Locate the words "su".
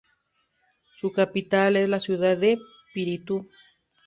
0.97-1.11